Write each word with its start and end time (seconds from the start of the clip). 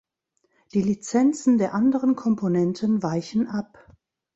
Die 0.73 0.81
Lizenzen 0.81 1.59
der 1.59 1.75
anderen 1.75 2.15
Komponenten 2.15 3.03
weichen 3.03 3.45
ab. 3.47 3.87